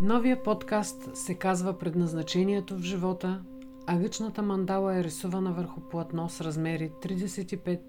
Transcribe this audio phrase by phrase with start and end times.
[0.00, 3.42] Новия подкаст се казва Предназначението в живота,
[3.86, 7.80] а гъчната мандала е рисувана върху платно с размери 35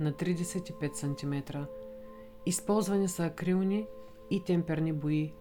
[0.00, 1.58] на 35 см.
[2.46, 3.86] Използвани са акрилни
[4.30, 5.32] и темперни бои.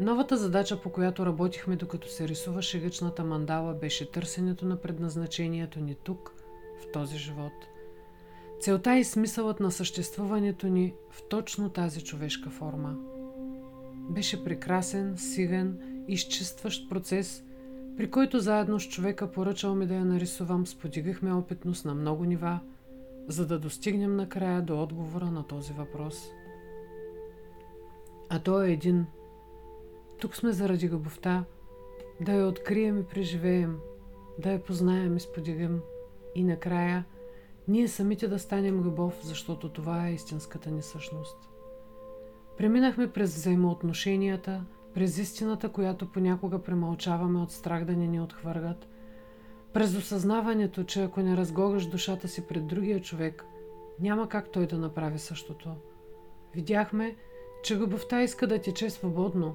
[0.00, 5.96] Новата задача, по която работихме докато се рисуваше гъчната мандала, беше търсенето на предназначението ни
[6.04, 6.32] тук,
[6.80, 7.52] в този живот.
[8.60, 12.96] Целта и смисълът на съществуването ни в точно тази човешка форма–
[14.08, 17.44] беше прекрасен, силен, изчистващ процес,
[17.96, 22.60] при който заедно с човека поръчал ми да я нарисувам, сподигахме опитност на много нива,
[23.28, 26.30] за да достигнем накрая до отговора на този въпрос.
[28.28, 29.06] А то е един.
[30.20, 31.44] Тук сме заради любовта,
[32.20, 33.78] да я открием и преживеем,
[34.38, 35.80] да я познаем и сподигам.
[36.34, 37.04] И накрая,
[37.68, 41.36] ние самите да станем любов, защото това е истинската ни същност.
[42.58, 48.88] Преминахме през взаимоотношенията, през истината, която понякога премълчаваме от страх да не ни отхвъргат,
[49.72, 53.44] през осъзнаването, че ако не разгогаш душата си пред другия човек,
[54.00, 55.70] няма как той да направи същото.
[56.54, 57.16] Видяхме,
[57.62, 59.54] че любовта иска да тече свободно.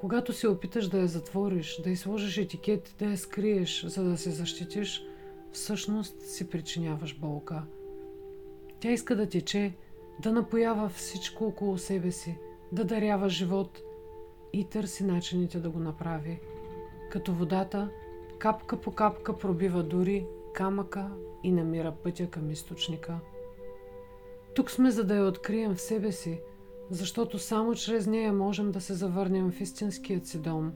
[0.00, 4.16] Когато се опиташ да я затвориш, да й сложиш етикет, да я скриеш, за да
[4.16, 5.06] се защитиш,
[5.52, 7.62] всъщност си причиняваш болка.
[8.80, 9.72] Тя иска да тече,
[10.18, 12.38] да напоява всичко около себе си,
[12.72, 13.82] да дарява живот
[14.52, 16.40] и търси начините да го направи.
[17.10, 17.90] Като водата,
[18.38, 21.10] капка по капка пробива дори камъка
[21.42, 23.18] и намира пътя към източника.
[24.54, 26.40] Тук сме за да я открием в себе си,
[26.90, 30.72] защото само чрез нея можем да се завърнем в истинският си дом,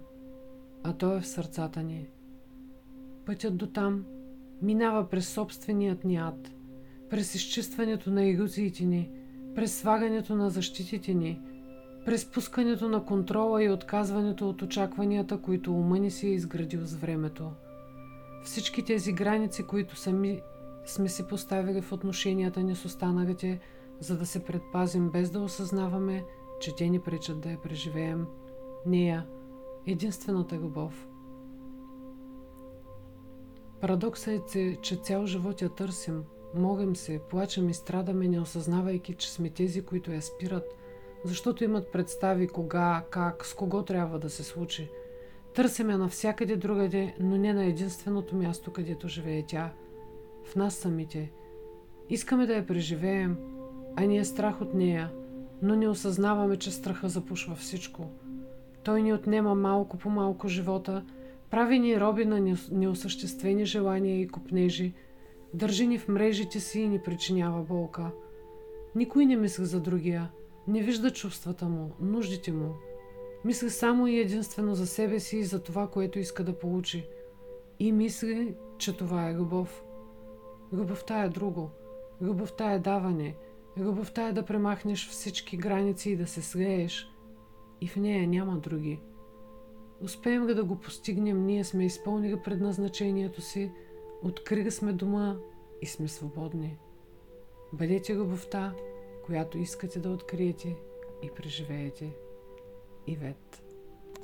[0.82, 2.08] а той е в сърцата ни.
[3.26, 4.04] Пътят до там
[4.62, 6.50] минава през собственият ни ад,
[7.10, 9.10] през изчистването на иллюзиите ни–
[9.58, 11.40] през свагането на защитите ни,
[12.04, 16.94] през пускането на контрола и отказването от очакванията, които ума ни си е изградил с
[16.94, 17.50] времето.
[18.44, 20.40] Всички тези граници, които сами
[20.86, 23.60] сме си поставили в отношенията ни с останалите,
[24.00, 26.24] за да се предпазим без да осъзнаваме,
[26.60, 28.26] че те ни пречат да я преживеем.
[28.86, 29.26] Нея,
[29.86, 31.08] единствената любов.
[33.80, 36.22] Парадоксът е, че цял живот я търсим–
[36.54, 40.64] Могам се, плачем и страдаме, не осъзнавайки, че сме тези, които я спират,
[41.24, 44.90] защото имат представи кога, как, с кого трябва да се случи.
[45.54, 49.72] Търсиме навсякъде другаде, но не на единственото място, където живее тя.
[50.44, 51.32] В нас самите.
[52.10, 53.36] Искаме да я преживеем,
[53.96, 55.12] а ни е страх от нея,
[55.62, 58.10] но не осъзнаваме, че страха запушва всичко.
[58.82, 61.04] Той ни отнема малко по малко живота,
[61.50, 64.94] прави ни роби на неосъществени желания и купнежи–
[65.54, 68.10] Държи ни в мрежите си и ни причинява болка.
[68.94, 70.30] Никой не мисли за другия,
[70.68, 72.74] не вижда чувствата му, нуждите му.
[73.44, 77.08] Мисли само и единствено за себе си и за това, което иска да получи.
[77.78, 79.84] И мисли, че това е любов.
[80.72, 81.70] Любовта е друго.
[82.22, 83.36] Любовта е даване.
[83.78, 87.10] Любовта е да премахнеш всички граници и да се слееш.
[87.80, 89.00] И в нея няма други.
[90.00, 93.72] Успеем ли да го постигнем, ние сме изпълнили предназначението си–
[94.22, 95.36] Откриха сме дома
[95.82, 96.78] и сме свободни.
[97.72, 98.74] Бъдете любовта,
[99.26, 100.76] която искате да откриете
[101.22, 102.16] и преживеете.
[103.06, 103.67] Ивет.